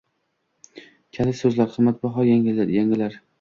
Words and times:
Kalit 1.17 1.39
so'zlar: 1.41 1.69
qimmatbaho 1.75 2.27
yangilar 2.31 3.21